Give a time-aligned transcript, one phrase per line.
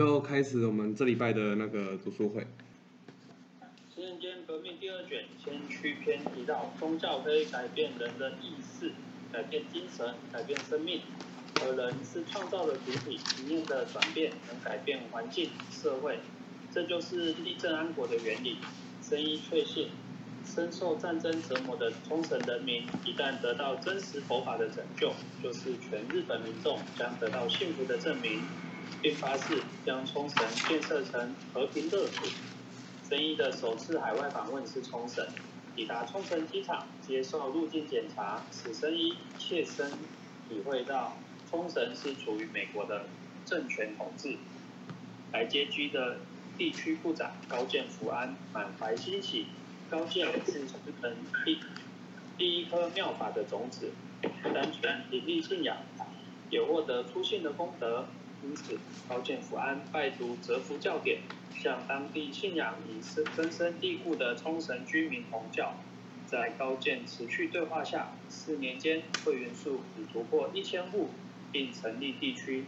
[0.00, 2.46] 就开始我们这礼拜的那个读书会。
[3.94, 8.92] 新人间革命第二卷先驱篇提到，宗教可以改变人的意识，
[9.30, 11.02] 改变精神，改变生命，
[11.60, 16.18] 而人是创造的主体，一念的转变能改变环境、社会，
[16.72, 18.56] 这就是立正安国的原理。
[19.02, 19.90] 深一确信，
[20.46, 28.40] 深受战争折磨的冲绳人民，一旦得到真实佛法的拯救，就是全日本民众将得到幸福的证明，
[29.02, 32.26] 并发誓将冲绳建设成和平乐土。
[33.08, 35.26] 生一的首次海外访问是冲绳，
[35.74, 39.90] 抵达冲绳机场接受入境检查，使生一切身
[40.48, 41.16] 体会到
[41.50, 43.06] 冲绳是处于美国的
[43.44, 44.36] 政权统治。
[45.32, 46.18] 来接机的
[46.58, 49.46] 地区部长高见福安满怀欣喜，
[49.88, 51.58] 高见是冲绳第
[52.36, 53.92] 第一颗妙法的种子，
[54.54, 55.78] 单纯隐立信仰，
[56.50, 58.06] 也获得出信的功德。
[58.42, 61.20] 因此，高见福安拜读折服教典，
[61.54, 65.74] 向当地信仰已深根深蒂固的冲绳居民同教。
[66.26, 71.10] 在高见持续对话下，四年间会员数已突破一千户，
[71.52, 72.64] 并成立地区。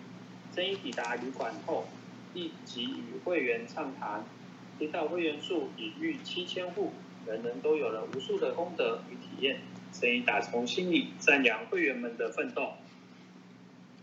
[0.54, 1.86] 真一抵达旅馆后，
[2.34, 4.24] 立即与会员畅谈，
[4.78, 6.92] 听到会员数已逾七千户，
[7.26, 9.60] 人人都有了无数的功德与体验。
[9.92, 12.72] 真一打从心里赞扬会员们的奋斗。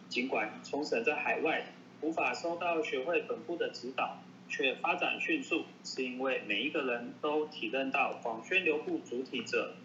[0.10, 1.72] 尽管冲绳在海外
[2.02, 4.18] 无法收到学会本部的指导，
[4.50, 9.76] 却发展迅速，是因为每一个人都体认到广宣流部主体者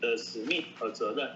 [0.00, 1.30] 的使命和责任，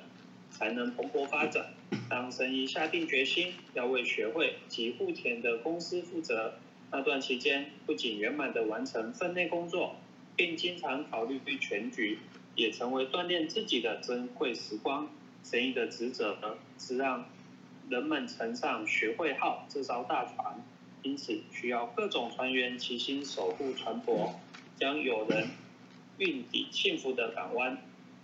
[0.50, 1.74] 才能蓬勃发展。
[2.08, 6.54] 当神医下定决心要为学会及户田的公司负责，
[6.92, 9.96] 那段期间不仅圆满的完成分内工作，
[10.36, 12.18] 并经常考虑对全局，
[12.54, 15.08] 也成为锻炼自己的珍贵时光。
[15.42, 17.24] 神医的职责呢是让
[17.90, 20.64] 人们乘上学会号这艘大船，
[21.02, 24.30] 因此需要各种船员齐心守护船舶，
[24.76, 25.48] 将友人
[26.16, 27.76] 运抵幸福的港湾。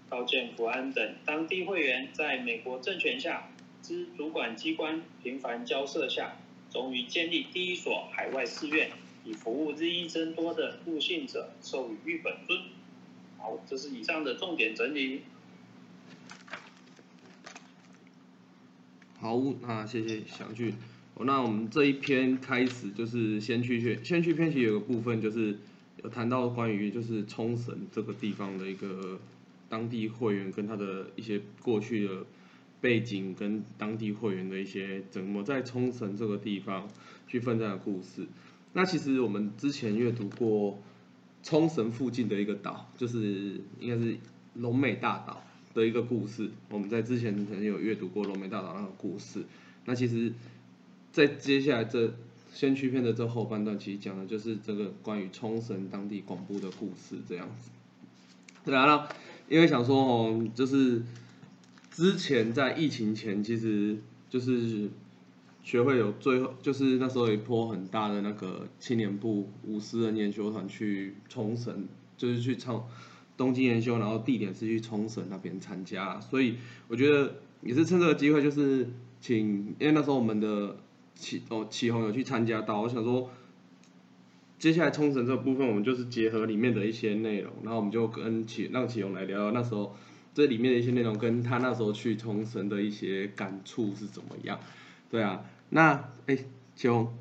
[0.09, 3.49] 高见福安等当地会员在美国政权下
[3.83, 6.37] 之主管机关频繁交涉下，
[6.71, 8.89] 终于建立第一所海外寺院，
[9.25, 12.57] 以服务日益增多的入信者，授予日本尊。
[13.37, 15.23] 好，这是以上的重点整理。
[19.27, 20.73] 好，那谢谢祥俊。
[21.19, 25.59] 那我们这一篇开始就是先去篇，先去篇其实有个部分就是
[26.05, 29.19] 有谈到关于就是冲绳这个地方的一个
[29.69, 32.25] 当地会员跟他的一些过去的
[32.81, 36.89] 背景跟当地会员的一些怎么在冲绳这个地方
[37.27, 38.29] 去奋战的故事。
[38.75, 40.81] 那其实我们之前阅读过
[41.43, 44.19] 冲绳附近的一个岛，就是应该是
[44.55, 45.43] 龙美大岛。
[45.77, 49.45] 的一个故事，我们在之前曾经有阅读过龙梅大岛那个故事。
[49.85, 50.33] 那其实，
[51.13, 52.15] 在接下来这
[52.51, 57.71] 先驱片的这后半段，其实讲的就是这个关于冲绳当地广播的故事这样子。
[58.65, 59.09] 对啊，那
[59.55, 61.03] 因为想说哦，就是
[61.91, 63.99] 之前在疫情前，其实
[64.31, 64.89] 就是
[65.63, 71.87] 学会有最后，就是那时候一波很大的那个青年部五十人研修团去冲绳，
[72.17, 72.89] 就是去唱。
[73.37, 76.57] 东京研修，然后地点是去冲绳那边参加，所以
[76.89, 78.89] 我觉得也是趁这个机会，就是
[79.21, 80.77] 请，因为那时候我们的
[81.15, 83.31] 启哦启宏有去参加到，我想说，
[84.59, 89.95] 接下来冲绳这部分，我们就是结合里面的一些内容，然后我们就跟启让启宏来聊聊那时候
[90.35, 94.59] 这里面的一些内容，跟他那时候去冲绳的一些感触是怎么样，
[95.11, 96.39] 对啊，那哎
[96.75, 97.13] 启宏，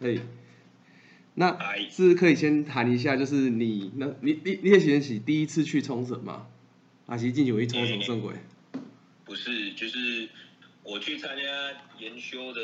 [0.00, 0.18] 哎。
[1.34, 1.58] 那
[1.90, 6.46] 是可以先谈一下，就是你那，你你你也想起第一次去冲绳吗？
[7.06, 8.34] 啊，其实进去一冲绳圣鬼。
[9.24, 10.28] 不是，就是
[10.82, 11.42] 我去参加
[11.98, 12.60] 研修的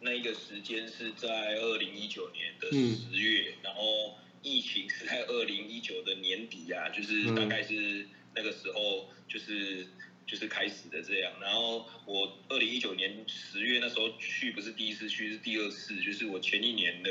[0.00, 9.86] 那一个时间是在二零一九年的十月，然后疫情是在二零一九的年底啊，就是大概是那个时候，就是。
[10.26, 17.10] 就是开始的这样，然后我二零一九年十月那时候去不是第一次去，是第二次，就是我前一年的，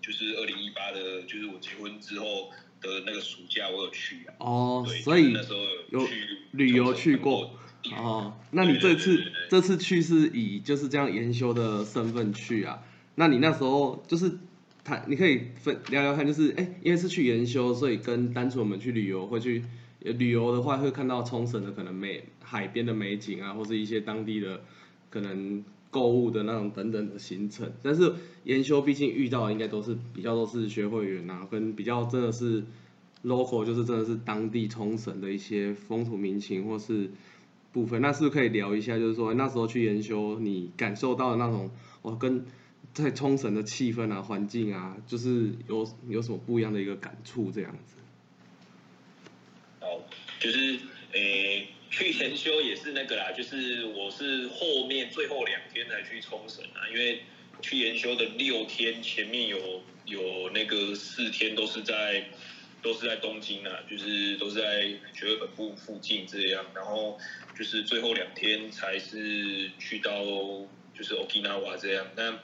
[0.00, 2.50] 就是二零一八的，就是我结婚之后
[2.80, 4.34] 的那个暑假我有去啊。
[4.38, 5.58] 哦，所以那时候
[5.90, 6.06] 有
[6.52, 7.58] 旅游去过。
[7.96, 9.20] 哦，那你这次
[9.50, 12.80] 这次去是以就是这样研修的身份去啊？
[13.16, 14.38] 那你那时候就是
[14.84, 19.64] 谈，你可以分聊聊看，就是哎，因为是去研修，所以跟单纯我们去旅游会去。
[20.04, 24.60] 旅游的话会看到冲绳的可能美海边的美景啊，或是一些当地的
[25.10, 27.72] 可能购物的那种等等的行程。
[27.82, 28.12] 但是
[28.44, 32.64] 研修毕竟遇到的应该都是比较都是学会员啊，跟比较真的是
[33.24, 37.10] local，就是真的是当地冲绳的一些风土民情或是
[37.72, 38.02] 部分。
[38.02, 41.70] 那是不是可以聊一下，就是说那时候去研修你感受到的那种，
[42.02, 42.44] 我跟
[42.92, 47.96] 在冲绳的气氛啊、环境啊，就是有有什么不一样的一个感触这样子？
[50.42, 50.78] 就是
[51.12, 57.22] 诶，去研修也是那个啦，就是我是后面最后两天才去冲绳啊，因为
[57.60, 62.24] 去研修的六天前面有有那个四天都是在
[62.82, 64.82] 都是在东京啊，就是都是在
[65.14, 67.16] 学会本部附近这样，然后
[67.56, 70.24] 就是最后两天才是去到
[70.92, 72.38] 就是 Okinawa 这样，那。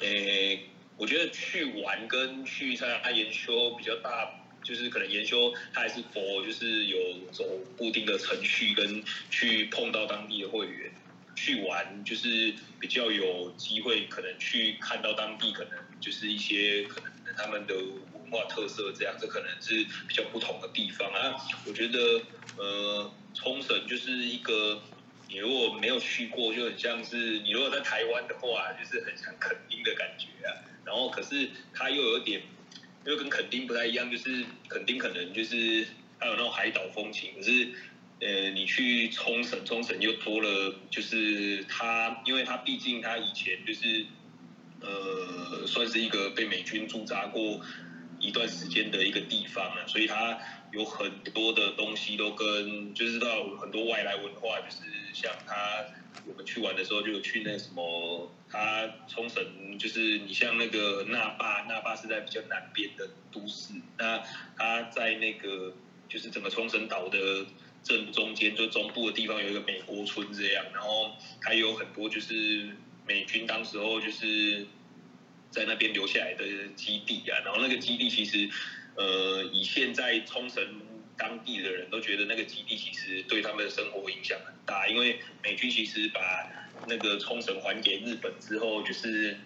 [0.00, 0.58] 诶，
[0.96, 6.98] 我觉得去玩跟去参加研修比较大，就是可能研修它还是佛，就是有
[7.30, 7.44] 走
[7.76, 10.92] 固定的程序跟去碰到当地的会员，
[11.34, 21.34] 去玩就是比较有机会可能去看到当地可能就是一些可能他们的文化特色这样，这可能是比较不同的地方啊。
[21.66, 22.22] 我觉得
[22.56, 24.82] 呃，冲绳就是一个。
[25.28, 30.52] 你如果没有去过，就很像是你如果在台湾的话，就是很像垦丁的感觉啊。
[30.84, 32.42] 然后可是它又有点，
[33.04, 35.86] 因为跟垦丁不太一样，就是垦丁可能就是
[36.18, 37.68] 还有那种海岛风情，可是
[38.20, 44.06] 呃你去冲绳，冲绳又多了，就是它，因为它毕竟它以前就是
[44.80, 47.60] 呃算是一个被美军驻扎过
[48.22, 50.38] 一段时间的一个地方啊，所以它
[50.72, 54.80] 有很多的东西都跟就是到很多外来文化就是。
[55.14, 55.84] 像他，
[56.26, 59.44] 我们去玩的时候就有去那什么，他冲绳
[59.78, 64.22] 就是你像那个那霸，那霸是在比较南边的都市，那
[64.56, 65.74] 他在那个
[66.08, 67.44] 就是整个冲绳岛的
[67.82, 72.74] 正中间，就中部的地方有一个美国村这样，然后还有很多就是
[73.06, 74.66] 美军当时候就是
[75.52, 76.44] 在那边留下来的
[76.74, 78.50] 基地啊，然后那个基地其实
[78.96, 80.66] 呃以现在冲绳。
[81.14, 86.20] 当地的人都觉得那个基地其实对他们的生活影响很大，因为美军其实把
[86.86, 89.36] 那个冲绳还给日本之后，就是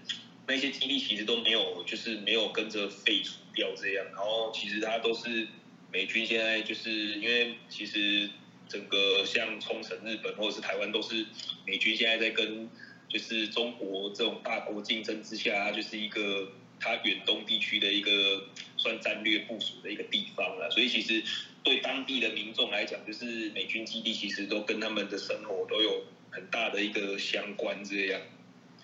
[0.47, 4.07] 那些基地其实都没有，就是没有跟着废除掉这样。
[4.07, 5.49] 然后其实它都是
[5.93, 8.31] 美军现在就是因为其实
[8.69, 11.27] 整个像冲绳、日本或者是台湾都是
[11.67, 12.71] 美军现在在跟
[13.09, 18.45] 就是中国这种大国竞争之下，就是一个它远东地区的一个
[18.77, 20.71] 算战略部署的一个地方了。
[20.71, 21.23] 所以其实。
[21.67, 28.21] 对当地的民众来讲，就是美军基地其实都跟他们的生活都有很大的一个相关这样。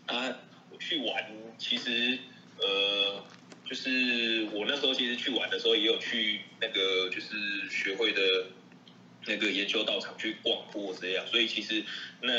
[0.06, 0.36] 啊，
[0.68, 1.24] 我去玩，
[1.58, 2.18] 其实
[2.58, 3.24] 呃，
[3.64, 8.20] 就是我那时候其实去玩的时候，也有去那个就是学会的
[9.26, 11.24] 那个研究道场去逛过这样。
[11.28, 11.84] 所以其实
[12.20, 12.32] 那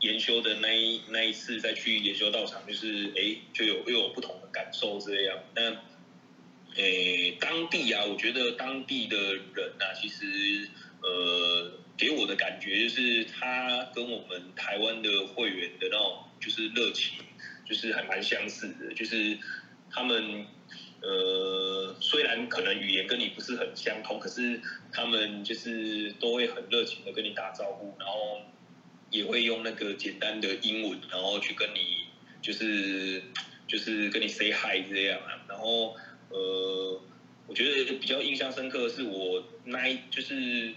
[0.00, 5.38] 研修的那一那一次再去研修道场，就是哎，就有又有不同的感受这样。
[5.54, 5.76] 那
[6.74, 10.68] 诶，当地啊，我觉得当地的人啊，其实
[11.02, 17.18] 呃，给我的感觉就是他跟我们台湾的会员的那种就是热情，
[17.66, 18.94] 就是还蛮相似的。
[18.94, 19.36] 就是
[19.90, 20.46] 他们
[21.02, 24.60] 呃，虽然可能语言跟你不是很相通，可是
[24.92, 28.38] 他们就是都会很热情的跟你打招呼，然后
[29.10, 32.06] 也会用那个简单的英文，然后去跟你
[32.40, 33.22] 就是
[33.66, 35.96] 就是跟你 say hi 这样啊，然后。
[36.32, 37.02] 呃，
[37.48, 40.72] 我觉得比较印象深刻的是我那一就是，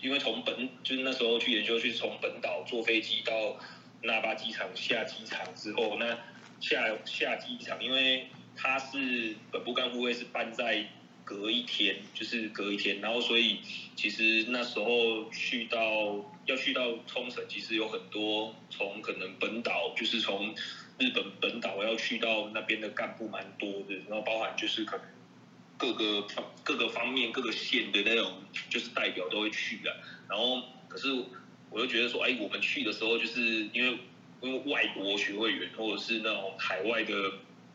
[0.00, 3.58] 因为从本就是那时候去研究，去从本岛坐飞机到
[4.02, 6.16] 那巴机场下机场之后，那
[6.60, 10.86] 下下机场，因为它是本部干部会是搬在
[11.24, 13.60] 隔一天，就是隔一天，然后所以
[13.96, 20.54] 其实那时候去到要去到冲绳，其实有很多从可能本岛就是从。
[20.96, 25.04] 日本本岛要去到那边的干部蛮多的，然后包含就是可能
[25.76, 28.34] 各个方各个方面各个县的那种
[28.70, 29.90] 就是代表都会去啊。
[30.28, 31.08] 然后可是
[31.68, 33.98] 我就觉得说，哎，我们去的时候就是因为
[34.40, 37.12] 因为外国学会员或者是那种海外的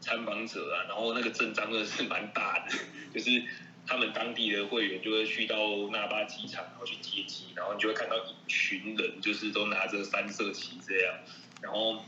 [0.02, 2.76] 参访者啊，然后那个阵仗真的是蛮大的，
[3.14, 3.44] 就是
[3.88, 5.58] 他们当地的会员就会去到
[5.92, 11.16] 那巴机场，然后去接机，然后你就会看到一群人就是都拿着三色旗这样，
[11.62, 12.04] 然后。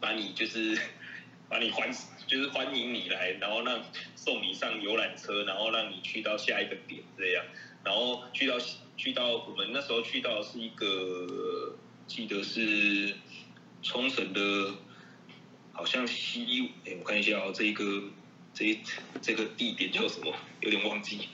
[0.00, 0.78] 把你就是
[1.48, 1.90] 把你欢
[2.26, 3.82] 就是欢迎你来，然后让
[4.14, 7.42] 送你上游览车，然后让你去到下一个点这样，
[7.82, 8.56] 然后去到
[8.98, 11.74] 去到我们那时候去到是一个
[12.06, 13.14] 记得是
[13.82, 14.74] 冲绳的，
[15.74, 18.04] 好像西哎我看一下哦，这一个
[18.54, 18.78] 这一
[19.20, 20.34] 这个地点叫什么？
[20.62, 21.28] 有点忘记。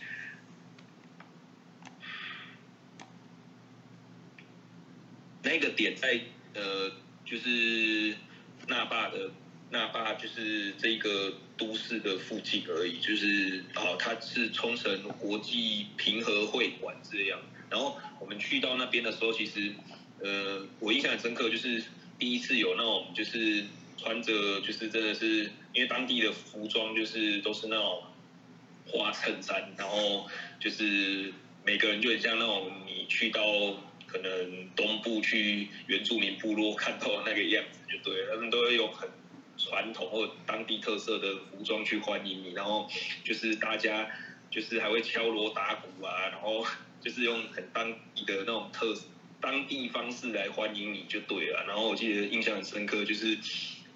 [5.45, 6.21] 那个点在
[6.55, 6.91] 呃
[7.25, 8.17] 就是。
[8.69, 9.31] 那霸的
[9.71, 17.41] 那霸就是这个都市的附近而已，就是哦，它是冲绳国际平和会馆这样。
[17.69, 19.73] 然后我们去到那边的时候，其实
[20.23, 21.83] 呃，我印象很深刻，就是
[22.19, 23.65] 第一次有那种就是
[24.01, 28.03] 穿着就是真的是因为当地的服装就是都是那种
[28.87, 30.27] 花衬衫，然后
[30.59, 31.33] 就是
[31.65, 33.43] 每个人就很像那种你去到
[34.07, 39.09] 可能东部去原住民部落看到的那个样子就对，他们都会用很
[39.59, 42.89] 传统或当地特色的服装去欢迎你，然后
[43.23, 44.11] 就是大家
[44.51, 46.65] 就是还会敲锣打鼓啊，然后
[47.03, 48.97] 就是用很当地的那种特
[49.41, 51.65] 当地方式来欢迎你就对了。
[51.67, 53.39] 然后我记得印象很深刻，就是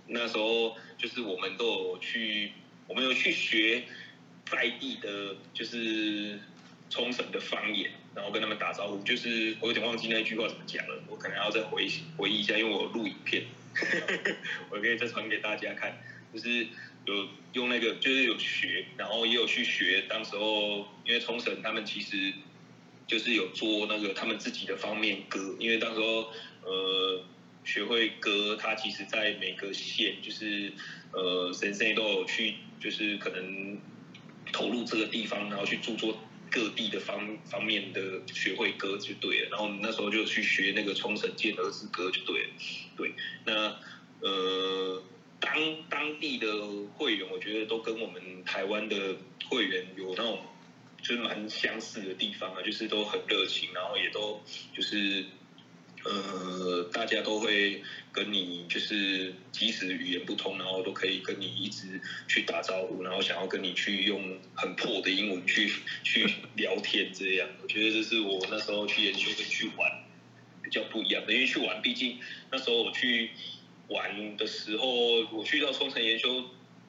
[0.07, 2.53] 那时候就是我们都有去，
[2.87, 3.85] 我们有去学
[4.47, 6.39] 在地的，就是
[6.91, 9.03] 冲绳的方言，然后跟他们打招呼。
[9.03, 13.45] 就是我有点忘记那句话怎么讲了，我可能要再回回忆一下，因为我录影片。
[14.71, 16.01] 我可以再传给大家看，
[16.33, 16.65] 就是
[17.07, 20.05] 有用那个，就是有学，然后也有去学。
[20.09, 22.33] 当时候因为冲绳他们其实
[23.09, 26.31] 就是有做那个他们自己的方面歌，因为当时候
[26.63, 27.25] 呃
[27.65, 30.73] 学会歌，他其实在每个县就是
[31.13, 33.79] 呃神圣都有去，就是可能
[34.53, 36.17] 投入这个地方，然后去著作
[36.51, 39.49] 各地的方方面的学会歌就对了。
[39.51, 42.51] 然后那时候就去学那个冲绳剑儿之歌就对了。
[42.97, 43.13] 对，
[43.45, 43.77] 那
[44.21, 45.03] 呃，
[45.41, 45.53] 当
[45.89, 46.47] 当地的
[46.97, 49.17] 会员，我觉得都跟我们台湾的
[49.49, 50.39] 会员有那种
[51.03, 54.41] 就是蛮相似的地方啊，就是都很热情，然后也都
[54.73, 55.25] 就是
[56.05, 57.83] 呃，大家都会
[58.13, 67.49] 跟你就是即使语言不通，然后都可以跟你一直去打招呼，然后想要跟你去用很破的英文去去聊天这样。
[67.63, 70.05] 我觉得这是我那时候去研究跟去玩。
[70.63, 72.19] 比较不一样的，因为去玩，毕竟
[72.51, 73.31] 那时候我去
[73.89, 76.43] 玩的时候，我去到冲绳研修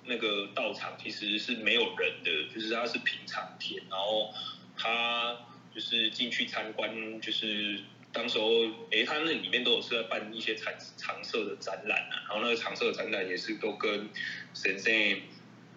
[0.06, 4.34] 那个道场，其实是没有人的，就是它是平常天，然后
[4.78, 5.38] 他
[5.76, 7.82] 就是进去参观，就是
[8.16, 14.10] 当时候，哎，他那里面都有是在办一些常常设的展览啊，然后那个常设的展览也是都跟
[14.56, 15.22] 神圣，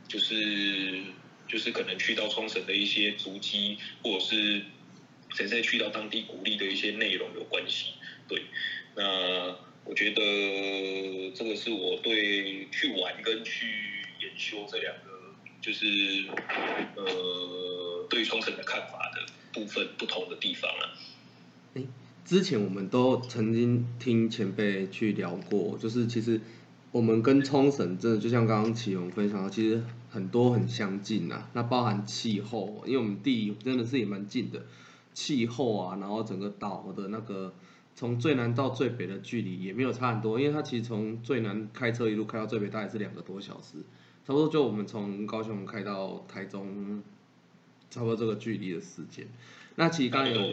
[0.06, 1.02] 就是
[1.48, 4.62] 就是可能去到冲绳的一些足迹，或者是。
[5.34, 7.92] 谁在去到当地鼓励的一些内容有关系？
[8.26, 8.44] 对，
[8.96, 9.54] 那
[9.84, 15.84] 我觉得这个是我对去玩跟去研修这两个，就是
[16.96, 20.98] 呃对冲绳的看法的部分不同的地方了。
[21.74, 21.82] 哎，
[22.28, 26.38] 之前我们都曾经听前辈去聊过，就是其实
[26.92, 31.48] 我们跟冲绳真的就像刚刚启荣分享的，其实很多很相近呐。
[31.54, 34.66] 那包含气候，因为我们地真的是也蛮近的。
[35.14, 37.54] 气候啊，然后整个岛的那个
[37.94, 43.78] 从最南到最北的距离也没有差很多，因为它其实从最南开车一路开到最北大概是两个多小时，
[44.26, 47.02] 差不多就我们从高雄开到台中，
[47.88, 49.26] 差不多这个距离的时间。
[49.76, 50.52] 那其实刚刚有，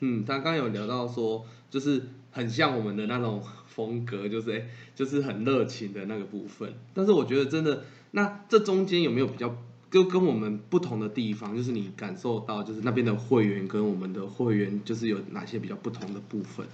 [0.00, 6.74] 嗯，他刚有聊到说，就是很像我们的那种风格，就是哎，就是很热情的那个部分。
[6.94, 9.56] 但是我觉得真的，那这中间有没有比较？
[9.90, 16.66] 就跟我们不同的地方，就是你感受到，就是那边的会员跟我们的会员，就是有哪些比较不同的部分？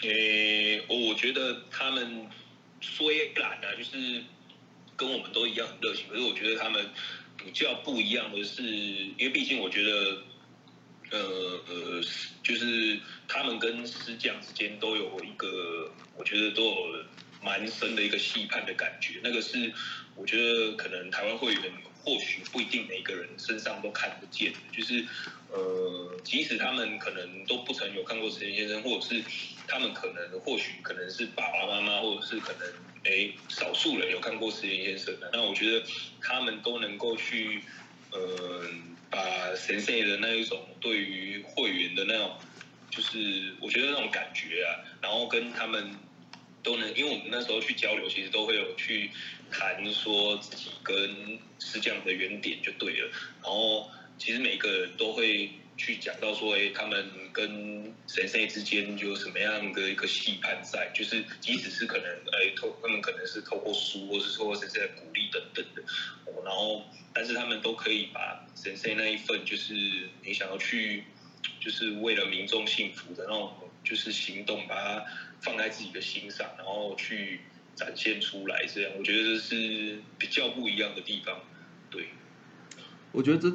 [0.00, 2.26] 诶，我觉得他们
[2.80, 4.22] 虽然啊，就是
[4.96, 6.82] 跟我们都一样很热情，可是我觉得他们
[7.36, 10.16] 比较不一样的是，因为毕竟我觉得，
[11.12, 12.02] 呃呃，
[12.42, 17.04] 就是他们跟师匠之间都有一个，我觉得都有
[17.42, 19.72] 蛮深的一个细判的感觉，那个是。
[20.14, 21.62] 我觉得可能台湾会员
[22.04, 25.02] 或许不一定每个人身上都看得见，就是
[25.50, 29.24] 呃，即使他们可能都不曾有看过石田先生，或者是
[29.66, 32.70] 他们可能或许可能是爸爸妈妈，或者是可能
[33.04, 35.82] 哎少数人有看过石田先生的，那我觉得
[36.20, 37.62] 他们都能够去
[38.10, 38.66] 呃
[39.12, 42.36] 把神圣的那一种对于会员的那种，
[42.90, 45.94] 就是我觉得那种感觉啊，然后跟他们
[46.64, 49.10] 都能，因为我们那时候去交流，其实都会有去。
[49.54, 53.10] 谈说自己跟师匠的原点就对了，
[53.42, 55.50] 然后其实每个人都会
[55.84, 65.82] 去讲到说，哎，他们跟神圣之间有什么样的一个戏判在，就是即使是可能，哎，透他们可能是透过书，或是透过神圣的鼓励等等的，
[66.44, 69.74] 然后但是他们都可以把神圣那一份，就是
[70.22, 71.02] 你想要去，
[71.58, 75.04] 就是为了民众幸福的那种，就是行动，把它
[75.40, 77.40] 放在自己的心上，然后去。
[77.74, 81.40] 展现出来，这样我觉得这是比较不一样的地方。
[81.90, 82.08] 对，
[83.12, 83.50] 我觉得这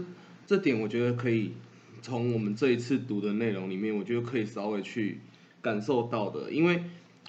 [0.48, 1.54] 这点，我觉得可以
[2.02, 5.20] 从我们这一次读的内容里面，我觉得可以稍微去
[5.62, 6.52] 感受到的。
[6.52, 6.84] 因为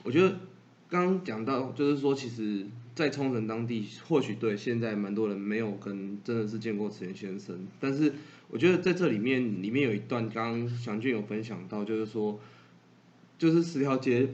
[0.05, 0.39] 我觉得
[0.89, 8.13] 刚刚讲到，就是说，其实，在冲绳当地，或许对现在蛮多人没有跟真的是见过慈源先生，但是
[8.51, 12.39] 我觉得在这里面，里面有一段，刚刚祥俊有分享到，就是说，
[13.39, 14.29] 就是十条街。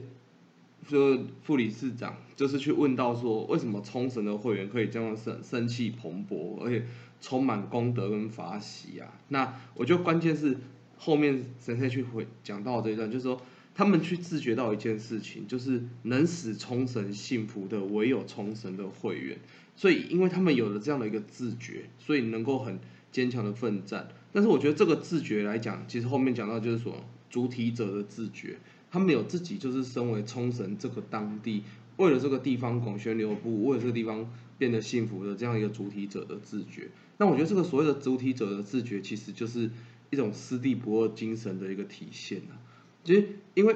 [0.87, 6.85] 就副理事长就是去问到说，为什么冲绳的会员可以这样生生气蓬勃，而且
[7.25, 9.11] 充满功德跟法喜啊？
[9.29, 10.55] 那我觉得关键是
[10.95, 13.41] 后面神社去回讲到这一段，就是说
[13.73, 19.39] 他们去自觉到一件事情，就是能使冲绳幸福的唯有冲绳的会员，
[19.75, 22.79] 所以因为他们有了这样的一个自觉，所以能够很
[23.11, 24.07] 坚强的奋战。
[24.31, 28.57] 但是我觉得这个自觉来讲，其实后面讲到就是说主体者的自觉。
[28.91, 31.63] 他们有自己就是身为冲绳这个当地，
[31.97, 36.89] 为了这个地方广宣流布，为了这个地方变得幸福的这样一个主体者的自觉。
[37.17, 39.69] 那我觉得这个所谓的主体者的自觉，其实就是
[40.09, 42.59] 一种师弟不二精神的一个体现啊。
[43.03, 43.75] 其实因为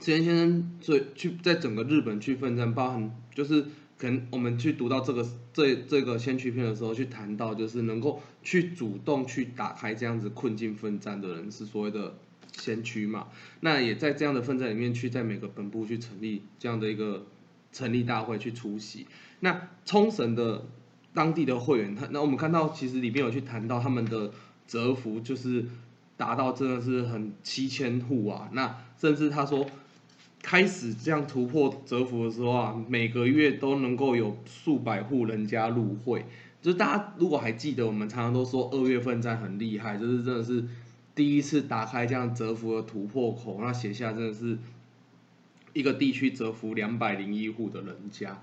[0.00, 3.62] 石原先生最去在整个日本去奋战，包含就是
[3.98, 12.16] 可能我们去读到这个这这个先驱篇的时候，去谈到就是能够去主动去打开这样子困境奋战的人，是所谓的。
[12.56, 13.26] 先驱嘛，
[13.62, 17.26] 那也在这样的奋战里面去，在每个本部去成立这样的一个
[17.72, 19.08] 成立大会去出席。
[19.40, 20.64] 那冲绳的
[21.12, 24.32] 当地的会员，他那我们看到其实里面有去谈到他们的
[24.66, 25.66] 折服，就是
[26.16, 28.48] 达到真的是很七千户啊。
[28.52, 29.66] 那甚至他说
[30.42, 36.24] 开始这样突破折服的时候啊，每个月都能够有数百户人家入会。
[36.62, 40.64] 就大家如果还记得，我们常常都说二月份在很厉害，就是真的是。
[41.16, 44.58] 第一次打开这样折服的突破口，那写下真的是
[45.72, 48.42] 一个地区折服两百零一户的人家，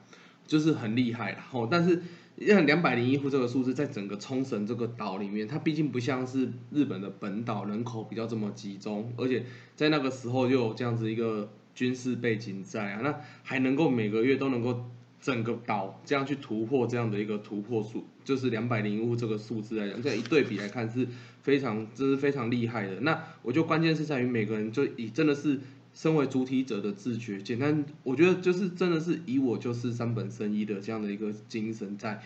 [0.52, 1.38] 就是很厉害了。
[1.54, 2.02] 哦，但是
[2.38, 9.46] 像两百零一户这个数字，在整个冲绳这个岛里面，它毕竟不像是日本的本岛人口比较这么集中，而且
[9.78, 14.84] 在那个时候又有这样子一个军事背景在啊，那还能够每个月都能够
[15.22, 21.08] 整个岛这样去突破这样的一个突破数，就是两百零一户这个数字来讲，这一对比来看是。
[21.44, 23.00] 非常，这是非常厉害的。
[23.00, 25.60] 那我就关键是在于每个人就以真的是
[25.94, 27.42] 身为主体者的自觉。
[27.42, 32.22] 简单，我觉得就是真的是以我就是三本生一的这样的一个精神，在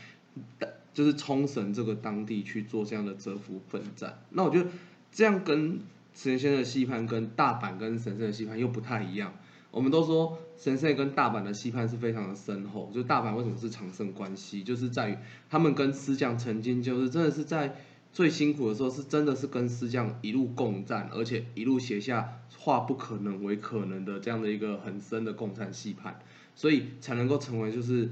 [0.94, 4.20] 就是冲绳这个当地去做这样的折服奋战。
[4.30, 4.70] 那我觉得
[5.12, 5.80] 这样跟
[6.14, 9.34] 神仙的戏盘跟大阪跟神圣的戏盘又不太一样。
[9.72, 12.92] 我们都说神圣跟大阪的戏盘是非常的深厚。
[12.94, 15.18] 就大阪为什么是长胜关系，就是在于
[15.50, 17.76] 他们跟师匠曾经就是真的是在。
[18.16, 26.18] 最辛苦的时候是真的是跟师匠一路共战，而且一路写下化不可能为可能的这样的一个很深的共产戏盘，
[26.56, 28.10] 所以才能够成为就是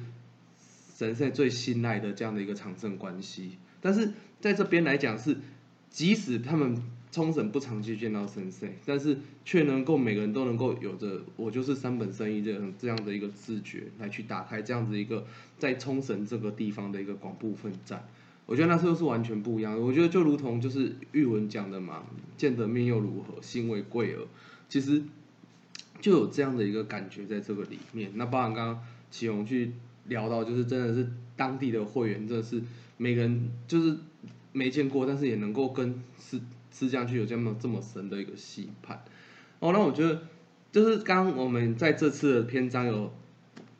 [0.97, 3.57] 神圣最信赖的这样的一个长胜关系。
[3.79, 4.11] 但是
[4.41, 5.37] 在这边来讲是，
[5.89, 15.25] 即使他们冲绳不长期见到神圣，但是却能够每个人都能够有着我就是三本生意这样这样的一个自觉来去打开这样子一个
[15.57, 18.05] 在冲绳这个地方的一个广部分战。
[18.45, 19.81] 我觉得那时候是完全不一样的。
[19.81, 22.03] 我觉得就如同就是玉文讲的嘛，
[22.37, 24.25] 见得面又如何，心为贵耳，
[24.67, 25.01] 其实
[26.01, 28.11] 就有这样的一个感觉在这个里面。
[28.15, 29.71] 那包含刚刚启宏去
[30.07, 32.61] 聊到，就是真的是当地的会员，真的是
[32.97, 33.97] 每个人就是
[34.51, 39.03] 没见过，但是也能够跟师师匠去有这么这么深的一个期盼。
[39.59, 40.21] 哦，那我觉得
[40.71, 43.13] 就是刚我们在这次的篇章有。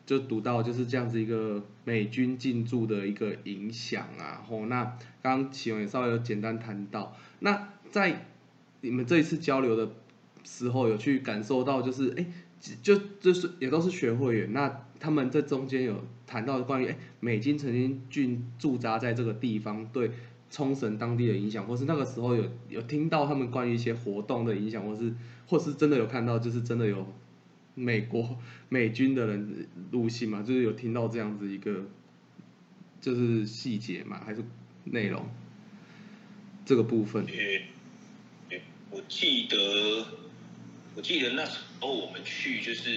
[0.06, 4.84] 就读到就是这样子一个美军进驻的一个影响啊，吼，那
[5.22, 8.26] 刚刚启勇也稍微有简单谈到，那在
[8.82, 9.89] 你们这一次交流的
[10.44, 12.26] 时候，有去感受到就是，哎，
[12.82, 18.22] 就就是也都是学会员，那他们这中间有谈到关于，哎，美军曾经驻
[18.60, 20.12] 驻扎在这个地方对
[20.52, 25.13] 冲绳当地的影响，或是那个时候有有听到他们关于一些活动的影响，或是
[25.48, 27.08] 或是真的有看到，就是真的有。
[27.76, 31.86] 美国 美军的人入戏嘛，就是有听到这样子一个，
[33.02, 34.44] 就是细节嘛，还是
[34.86, 35.30] 内容
[36.66, 37.26] 这个部分。
[37.26, 38.58] 呃，
[38.90, 40.06] 我记得，
[40.96, 42.92] 我记得那时候我们去，就是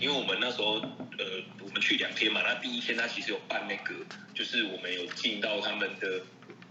[0.00, 3.94] 因为我们那时候呃，我们去两天嘛，那第一天他其实有办那个，
[4.34, 6.22] 就是我们有进到他们的。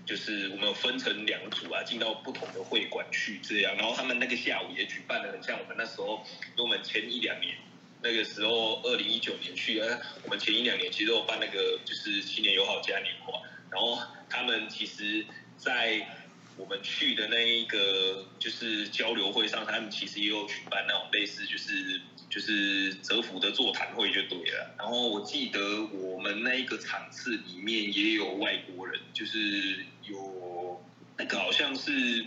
[0.08, 7.56] 就是我们有分成两组啊，进到不同的会馆去这样，然后他们那个下午也举办的很像我们那时候，因为我们前一两年
[8.02, 15.26] 那个时候二零一九年去啊，我们前一两年其实有办那个就是青年友好嘉年华，然后他们其实，
[15.58, 16.08] 在
[16.56, 22.02] 我们去的那一个就是交流会上，他们其实也有举办那种类似就是。
[22.30, 29.78] 就是泽福的座谈会就对了，然后我记得我们那一个场次里面也有外国人，就是
[30.10, 30.84] 有
[31.17, 32.26] 那个好像是，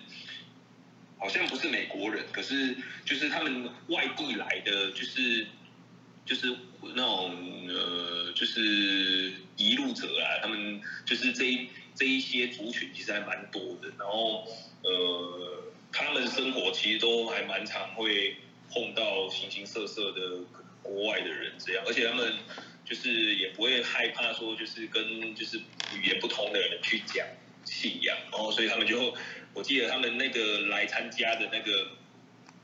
[1.19, 5.47] 好像不是美国人，可是就是他们外地来的，就是
[6.25, 6.55] 就是
[6.95, 14.47] 那种呃，就是一路者啊，他们就是这一这一些族群其实还蛮多的，然后
[14.83, 18.37] 呃，他们生活其实都还蛮常会。
[18.73, 20.39] 碰到形形色色的
[20.81, 22.35] 国外的人这样，而且他们
[22.85, 25.59] 就是也不会害怕说就是跟就是
[25.93, 27.27] 语言不通的人去讲
[27.65, 29.15] 信仰，然后所以他们就
[29.55, 31.89] 我记得他们那个来参加的那个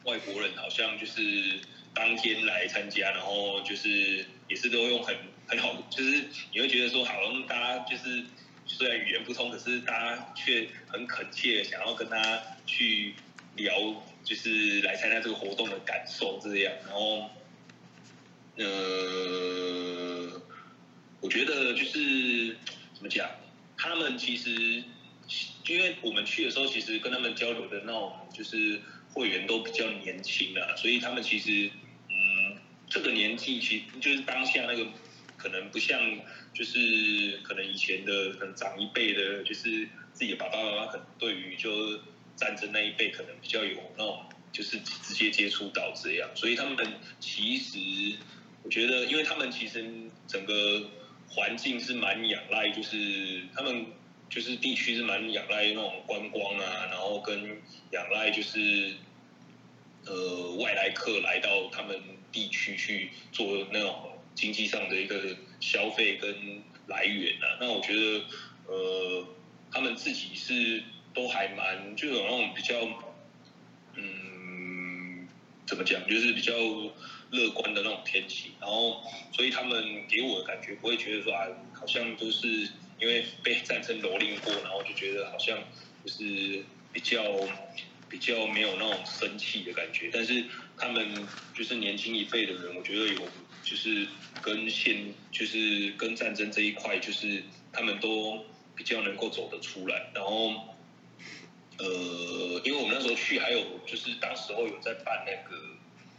[0.04, 1.60] 外国人好像就是
[1.94, 8.24] 当天来参加，然后就是也是都用很很好，就是你会觉得说好像大家就是
[8.66, 13.14] 虽然语言不通，可是大家却很恳切想要跟他去
[13.56, 14.02] 聊。
[14.26, 17.30] 就是来参加这个活动的感受这样，然后，
[18.56, 20.42] 呃，
[21.20, 22.56] 我觉得就是
[22.92, 23.30] 怎么讲，
[23.76, 24.82] 他们其实
[25.66, 28.80] 因为我们去的时候，其实跟他们交流的那种就是
[29.12, 31.70] 会员都比较年轻啊，所以他们其实
[32.08, 32.58] 嗯，
[32.88, 34.86] 这个年纪其实就是当下那个
[35.36, 36.00] 可能不像
[36.52, 42.00] 就是可能以前的可能长一辈的，就是自己的爸爸妈妈可能对于就。
[42.38, 46.76] 战争那一辈可能比较有那种，就是直接接触到这样，所以他们
[47.18, 48.18] 其实
[48.62, 49.82] 我觉得，因为他们其实
[50.28, 50.86] 整个
[51.28, 53.86] 环境是蛮仰赖，就是他们
[54.28, 57.60] 就是地区是蛮仰赖那种观光啊，然后跟
[57.92, 58.94] 仰赖就是
[60.06, 62.00] 呃外来客来到他们
[62.32, 67.58] 地区去做那种经济上的一个消费跟来源啊。
[67.60, 68.24] 那我觉得
[68.66, 69.26] 呃
[69.70, 70.82] 他们自己是。
[71.16, 72.74] 都还蛮就有那种比较，
[73.94, 75.26] 嗯，
[75.64, 76.52] 怎么讲，就是比较
[77.30, 78.52] 乐观的那种天气。
[78.60, 82.48] 然后，所以他们给我的感觉不会觉得说啊，好像都是
[82.98, 85.58] 因为被战争蹂躏过，然后就觉得好像
[86.04, 87.22] 就是比较
[88.08, 90.10] 比较没有那种生气的感觉。
[90.12, 90.44] 但是
[90.76, 93.20] 他们就是年轻一辈的人，我觉得有
[93.62, 94.06] 就是
[94.40, 100.52] 跟现就是跟战争这一块，就是他们都比较能够走得出来，然后。
[101.78, 105.60] 呃，因为我们那时候去，还有就是当时候有在办那个，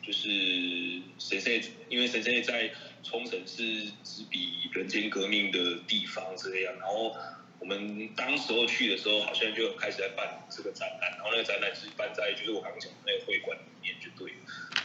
[0.07, 1.51] 就是神社，
[1.89, 2.71] 因为神社在
[3.03, 7.13] 冲绳是只比人间革命的地方这样，然后
[7.59, 14.31] 我们当时候去的时候，好像就开始在办这个展览，然后那个展览是办在就是我刚刚讲的那个会馆里面，就对，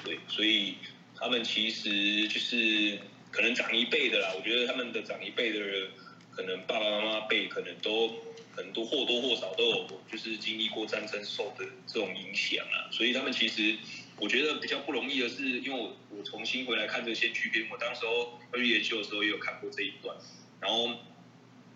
[0.04, 0.74] 对，所以
[1.14, 2.98] 他们其实就是
[3.30, 5.88] 可能长一辈的啦，我觉得他们的长一辈的人，
[6.34, 8.12] 可能爸爸妈妈辈可能都。
[8.54, 13.74] 很多或多或少都有，就是经历过战争受的这种影响啊，所以他们其实
[14.22, 20.16] 我觉得比较不容易的是，因为我我重新回来看这个先驱片，我当时候去研究的时候也有看过这一段，
[20.60, 20.96] 然后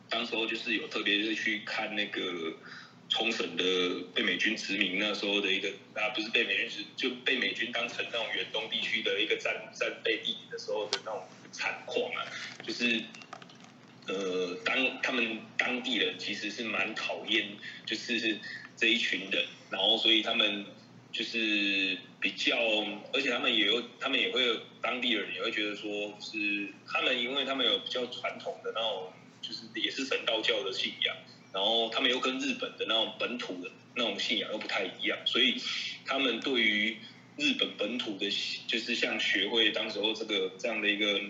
[0.09, 2.55] 当时候就是有特别是去看那个
[3.09, 3.65] 冲绳的
[4.15, 12.23] 被美军殖民那时候的一个啊，不是被美军殖就被美军当成那种远东地区的一个战战备地的时候的那种惨况啊，
[12.65, 13.03] 就是。
[14.09, 17.45] 呃，当他们当地人其实是蛮讨厌，
[17.85, 18.39] 就是
[18.77, 20.65] 这一群人，然后所以他们
[21.11, 22.57] 就是比较，
[23.13, 31.17] 而且他们也有，他们也会有当地人也会觉得说，是他们因为他们有比较传统的那种，就是也是神道教的信仰，
[31.53, 35.55] 然后他们又跟日本的那种本土的那种信仰又不太一样，所以
[36.05, 36.97] 他们对于
[37.37, 38.29] 日本本土的，
[38.67, 41.21] 就是像学会当时候这个这样的一个。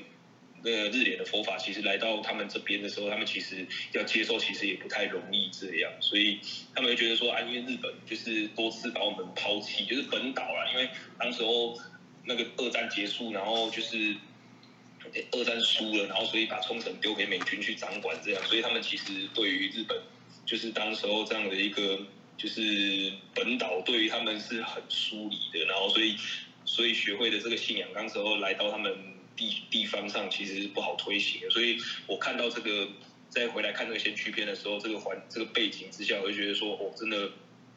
[0.65, 6.41] 呃，日莲的佛法其实来到他们这边的时候，他们其实要接受，其实也不太容易这样，所以
[6.75, 10.89] 他们就觉得说，啊，因为日本就是多次把我们抛弃，就是本岛啊，因为
[11.19, 11.79] 当时候
[12.25, 14.17] 那个二战结束，然后就是
[15.31, 19.97] 二战输了，然后所以把冲绳丢给美军去掌管这样，所以他们其实对于日本
[20.45, 22.01] 就是当时候这样的一个
[22.37, 26.17] 就是本岛，对于他们是很疏离的，然后所以
[26.65, 29.15] 所以学会的这个信仰，当时候来到他们。
[29.37, 32.89] 地地方上其实是不好推行，所以我看到这个
[33.29, 37.31] 再回来看这个先驱片的时候，这个环这个背景之下，我就觉得说，哦，真的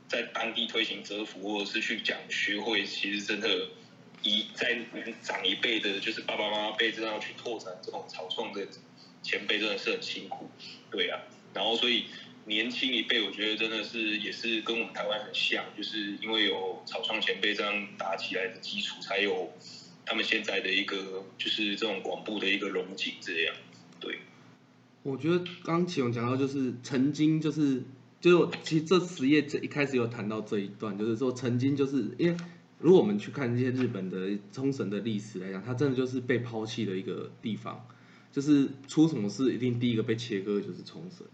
[0.07, 3.67] 在当地推行折服或者是去讲学会，其实真的
[4.23, 4.79] 一在
[5.21, 8.65] 长一辈的，就是爸爸妈妈辈，这样去拓展这种草创的
[9.21, 10.49] 前辈，真的是很辛苦，
[10.89, 11.19] 对啊。
[11.53, 12.05] 然后所以
[12.45, 19.51] 年轻一辈，我觉得真的是也是跟我们台湾很像，就是因为有草创前辈这样打起来的基础，才有。
[20.09, 23.53] 他们现在的一个就是这种广布的一个融景这样，
[23.99, 24.17] 对。
[25.03, 27.83] 我觉得刚启勇讲到就是曾经就是
[28.19, 32.35] 就是其实这十页这一开始有谈到这一段，就是说曾经就是因为
[32.79, 37.85] 如果我们去看这些日本的冲绳的历史来讲，它真的就是被抛弃的一个地方，
[38.31, 41.27] 就是出什么事一定第一个被切割就是冲绳，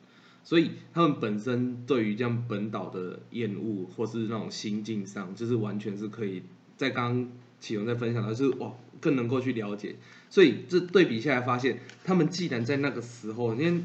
[0.43, 6.43] 所以他们本身对于这样本岛的厌恶或是那种心境上，就是完全是可以
[6.75, 7.31] 在刚。
[7.65, 9.95] 启荣在分享的是哇，更能够去了解，
[10.29, 13.83] 所以这对比下来发现，他们既然在那个时候，因为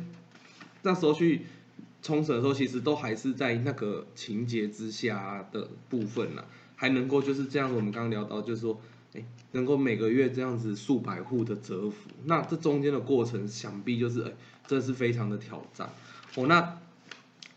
[0.83, 1.47] 那时候去
[2.03, 6.45] 冲绳的时候，其实都还是在那个情节之下的部分呢，
[6.77, 7.75] 还能够就是这样子。
[7.75, 8.79] 我们刚刚聊到，就是说
[9.15, 14.33] 哎，能够每个月这样子数百户的折服，那这中间的过程想必就是哎，
[14.67, 15.89] 真的是非常的挑战。
[16.35, 16.79] 哦，那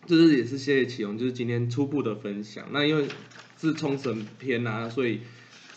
[0.05, 2.65] 就是也是谢谢启荣，就是今天初步的分享。
[2.71, 3.09] 那因为
[3.59, 5.19] 是冲绳篇啊，所以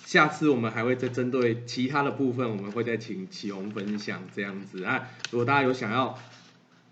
[0.06, 5.08] 下次我们还会再针对其他的部分，我们会再请启宏分享这样子啊。
[5.32, 6.16] 如果大家有想要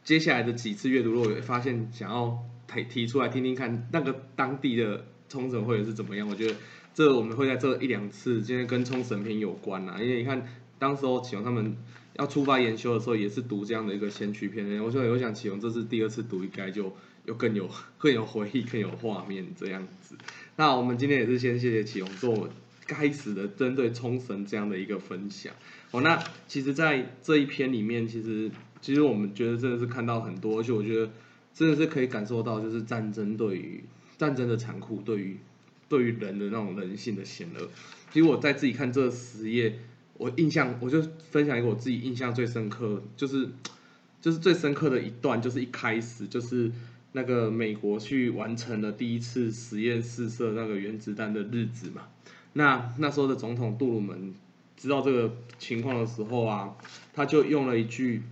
[0.02, 6.56] 接下来的几次阅读，如果发现想要提提出来听听看，那个当地的冲绳会是怎么样，我觉得。
[6.92, 10.46] 这我们会在这一两次，今天跟冲绳篇有关呐，因为你看，
[10.78, 11.76] 当时候启荣他们
[12.12, 14.80] 要出发研修的时候，也是读这样的一个先驱篇。
[14.80, 20.16] 我说，我想启荣这是第二次读，应该就又更有更有回忆、更有画面这样子。
[20.54, 22.48] 那我们今天也是先谢谢启荣做
[22.86, 25.52] 开始的针对冲绳这样的一个分享。
[25.90, 31.10] 哦，那其实，在这一篇里面，其实其实我们觉得真的是看到很多，而且我觉得
[31.52, 33.84] 真的是可以感受到，就是战争对于
[34.18, 35.38] 战争的残酷对于。
[35.86, 37.68] 对于人的那种人性的险恶，
[38.10, 39.78] 其实我在自己看这十页，
[40.14, 43.50] 我印象我就分享一个我自己印象最深刻，就是
[44.20, 46.72] 就是最深刻的一段，就是一开始就是
[47.12, 52.08] 那个美国去完成了第一次实验试射那个原子弹的日子嘛。
[52.54, 54.34] 那那时候的总统杜鲁门
[54.76, 56.74] 知道这个情况的时候啊，
[57.12, 58.22] 他就用了一句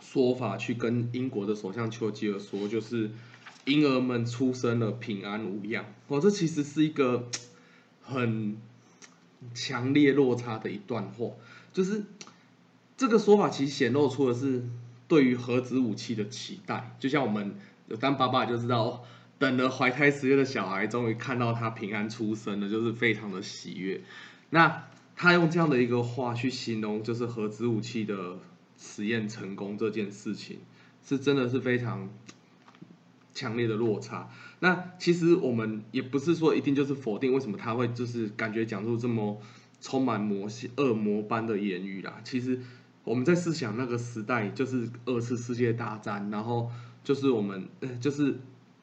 [0.00, 3.10] 说法去跟英国的首相丘吉尔说，就是。
[3.66, 7.28] 婴儿们出生了平安无恙，哦，这其实是一个
[8.00, 8.56] 很
[9.54, 11.32] 强烈落差的一段话，
[11.70, 12.02] 就是
[12.96, 14.64] 这个说法其实显露出的是
[15.06, 17.54] 对于核子武器的期待，就像我们
[17.88, 19.04] 有当爸爸就知道，
[19.40, 24.00] 等了怀胎十月的小孩终于看到他平安出生了，就是非常的喜悦。
[24.50, 24.84] 那
[25.16, 28.38] 他用这样的一个话去形容，就是核子武器的
[28.78, 30.58] 实验成功这件事情，
[31.04, 32.08] 是真的是非常。
[33.32, 34.28] 强烈的落差。
[34.58, 39.40] 那其实我们也不是说一定就是否定为什么他会就是感觉讲出这么
[39.80, 42.20] 充满魔性恶魔般的言语啦。
[42.24, 42.60] 其实
[43.04, 46.70] 我们在思想那个时代，就是二次世界大战，然后
[47.04, 47.68] 就是我们
[48.00, 48.40] 就是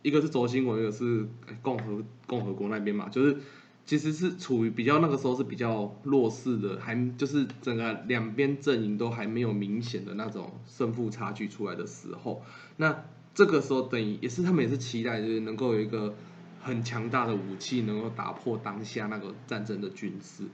[0.07, 1.27] 一个是轴心国，一个是
[1.61, 3.37] 共和共和国那边嘛，就是
[3.85, 12.41] 其实是处于比较那个时候是比较弱势的，还就是整个两边阵营都还没有明显的那种胜负差距出来的时候，
[12.77, 13.03] 那。
[13.37, 16.15] 这个时候等于也是他们也是期待，就是能够有一个
[16.59, 20.45] 很强大的武器，能够打破当下那个战争的军事，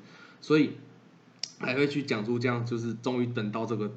[0.42, 0.72] 所以
[1.60, 3.90] 还会去讲出这样，就是终于等到这个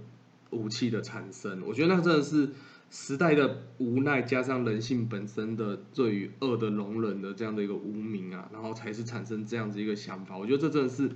[0.50, 1.62] 武器的产生。
[1.66, 2.50] 我觉得那真的是
[2.98, 10.36] 时代的无奈，加上人性本身的对于恶的容忍的这样的一个无名啊，然后才是产生这样子一个想法。
[10.36, 11.10] 我觉得这真的是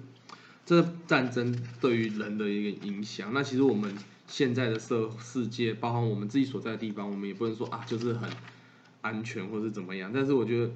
[0.66, 3.32] 这战争对于人的一个影响。
[3.32, 3.94] 那其实我们。
[4.30, 8.30] 现在的社世界，包含我们自己所在的地方，我们也不能说啊，就是很
[9.00, 10.12] 安全或是怎么样。
[10.14, 10.70] 但是我觉得，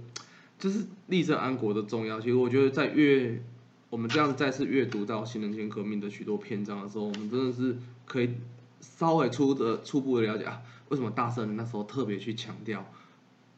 [0.58, 2.20] 就是立正安国的重要。
[2.20, 3.40] 其实我觉得，在阅
[3.90, 8.30] 我们这样再次阅读到新人权革命的许多篇章的时候，我们真的是可以
[8.80, 12.84] 稍微初的初步的了解啊，为什么大圣那时候特别去强调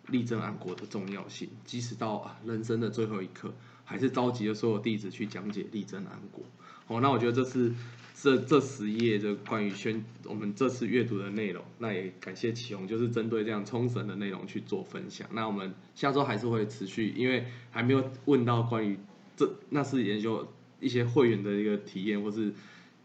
[0.09, 6.45] 立正安国的重要性，即使到人生的最后一刻，还是召集了所有弟子去讲解立正安国。
[6.87, 7.73] 哦，那我觉得这是。
[8.19, 15.29] 这这十页就关于宣我们这次阅读的内容，那也感谢启宏，就是针对这样冲绳的内容去做分享。
[15.33, 18.99] 那我们下周还是会持续，因为还没有问到关于
[19.37, 20.49] 这那是研究
[20.81, 22.55] 一些会员的一个体验，或是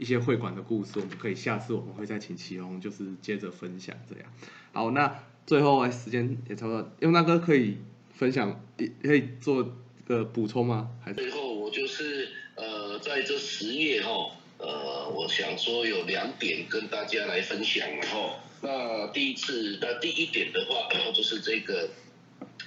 [0.01, 4.25] 一些会馆的故事，我们可以下次我们会再请启宏，就是接着分享这样。
[4.73, 7.77] 好，那最后时间也差不多，用那哥可以
[8.15, 8.59] 分享，
[9.03, 9.75] 可以做
[10.07, 10.89] 个补充吗？
[11.05, 14.31] 还最后我就是呃在这十页哈。
[14.57, 18.39] 呃，我想说有两点跟大家来分享哈。
[18.61, 21.89] 那第一次，那第一点的话，就是这个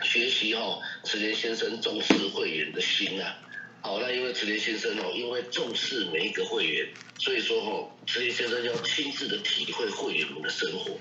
[0.02, 3.38] 学习哈，池田先生重视会员的心啊。
[3.86, 10.92] 好，那因为池田先生哦，因为重视每一个会员，所以说哈，池田先生要亲自的体会会员们的生活。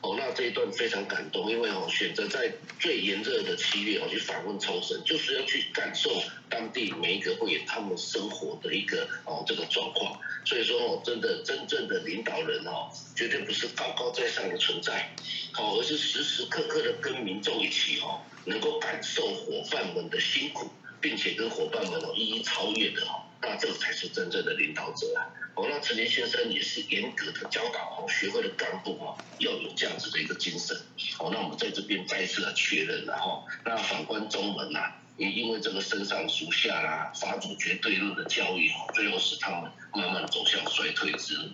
[0.00, 6.10] 哦，那这一段非常感动，因为哦选择在最炎热的七月哦去访问超神，就是要去感受
[6.48, 10.18] 当地每一个会员他们生活的一个哦这个状况。
[10.46, 15.14] 所以说哦，真的真正的领导人哦，绝对不是高高在上的存在，
[15.52, 20.70] 好，而是时时刻刻的跟民众一起哦，能够感受伙伴们的辛苦，
[21.00, 25.26] 并且跟伙伴们哦一一超越的哦，那这个才是真正的领导者啊。
[25.54, 30.76] 哦，那陈年先生也是严格的教导哦，学会的干部哦，要有这样子的一个精神。
[31.18, 33.44] 哦，那我们在这边再次的确认了哈。
[33.64, 41.48] 那反观中文呐，也因为这个身上属下啦，法主绝对论的教育哦，最后使他们慢慢走向衰退之路。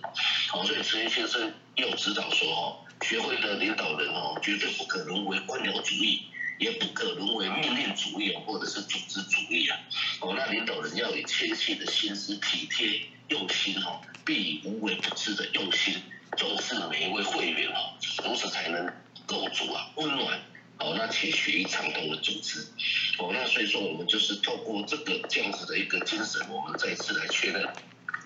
[0.48, 6.26] 好，所以陈年先生又指导说哦，学会的领导人哦，绝对不可能为官僚主义，
[6.58, 9.78] 也不可沦为命令主义或者是组织主义啊。
[10.20, 16.02] 哦，那领导人要以谦虚的心思、体贴用心哈，并以无微不至的用心
[16.36, 18.92] 重视每一位会员哈，如此才能
[19.26, 20.40] 构筑啊温暖
[20.78, 22.60] 哦，那且血液畅通的组织。
[23.18, 27.66] 哦，那所以说我们就是透过这个这样子的一个精神，我们再次来确认。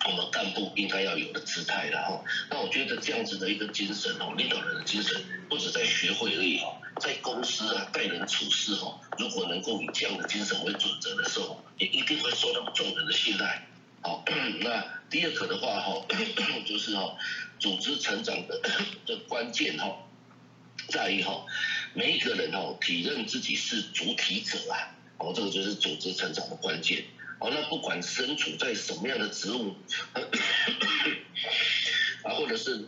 [0.08, 13.66] 我们干部应该要有的姿态，然后，那我觉得这样子的一个精神哦，领导人的精神，不止在学会而已哦，在公司啊待人处事哦，如果能够以这样的精神为准则的时候，也一定会受到众人的信赖。
[14.00, 14.24] 好，
[14.60, 16.02] 那第二个的话哈，
[16.64, 16.96] 就是？
[16.96, 17.16] 哈，
[17.58, 18.58] 组织成长的
[19.04, 19.94] 的关键哈，
[20.88, 21.44] 在于哈，
[21.92, 25.74] 每一个人哈体认自己是主体者啊，哦，这个就是？
[25.74, 27.04] 组织成长的关键。
[27.40, 29.74] 哦，那不管身处在什么样的职务，
[32.22, 32.86] 啊，或者是，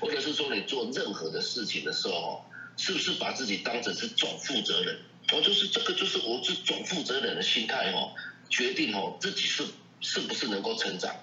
[0.00, 2.44] 或者是说你做任何的事情的时候，
[2.76, 4.98] 是不是把自己当成是总负责人？
[5.30, 8.12] 哦，就是这个，就是我是总负责人的心态哦，
[8.50, 9.62] 决定哦自己是
[10.02, 11.14] 是不是能够成长，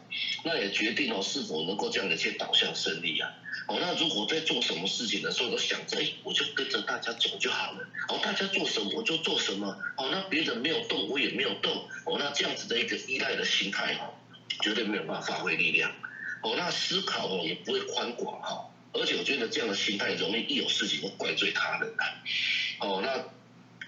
[0.44, 3.30] 那也决定哦是否能够这样的去导向胜利啊。
[3.68, 7.88] 哦，那如果在做什么事情的时候都想着，哎，我就跟着大家走就好了。
[8.08, 9.68] 哦，大家做什么我就做什么。
[9.98, 11.88] 哦，那别人没有动，我也没有动。
[12.06, 14.16] 哦，那这样子的一个依赖的心态，哦，
[14.62, 15.92] 绝对没有办法发挥力量。
[16.42, 18.72] 哦，那思考哦也不会宽广哈。
[18.94, 22.06] 而且我觉得这样的心态容易一有事情就怪罪他人啊。
[22.80, 23.24] 哦，那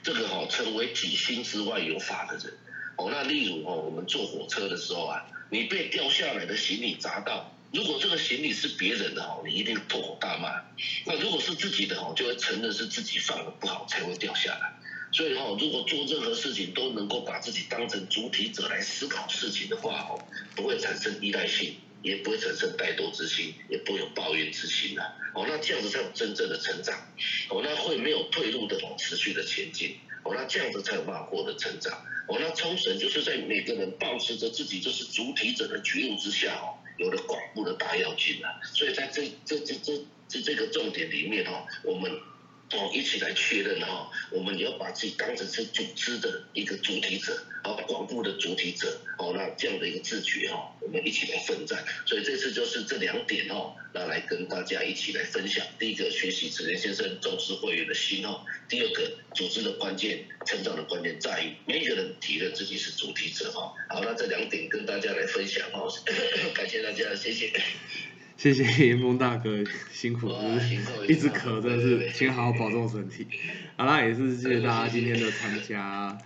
[0.04, 2.54] 这个哈成为己心之外有法的人。
[2.97, 7.51] 哦，那例如哦，我们坐火车的时候啊，你被掉下来的行李砸到。
[7.73, 10.62] 如果这个行李是别人的哈，你一定破口大骂。
[11.06, 14.73] 那如果是自己的哈，就会承认是自己放的不好才会掉下来。
[15.13, 20.19] 所以哦，如果做任何事情都能够把自己当成主体者来思考事情的话哦，
[20.56, 25.04] 不会产生依赖性，也不会产生怠惰之心，也不会有抱怨之心呐。
[25.34, 26.93] 哦，那这样子才有真正的成长。
[27.49, 29.95] 哦，那会没有退路的哦，持续的前进。
[30.24, 31.94] 哦，那这样子才有办法获得成长。
[32.28, 36.78] 哦，那冲绳就是在每个人保持着自己就是主体者的觉悟之下哦。
[36.98, 42.12] 有了广布的大要进了，所以在这这这这这这个重点里面哦，我们
[42.74, 51.84] 哦一起来确认哦，我们要把自己当成是组织的一个主体者，啊广布的主体者，哦那这样的一个自觉哈，我们一起来奋战。
[52.06, 55.65] 所以这次就是这两点哦，那来跟大家一起来分享。
[55.78, 63.74] 第一个，学习子田先生重视会员的心哦；第二个，组织的关键、成长的关键在于每一个人提认自己是主体者哈。
[63.89, 65.82] 好，那这两点跟大家来分享哈，
[66.56, 67.52] 感谢大家，谢谢。
[68.38, 70.32] 谢谢严峰大哥辛苦，
[71.08, 73.28] 一直咳，真的是，请好好保重身体。
[73.78, 76.17] 好啦，也是谢谢大家今天的参加。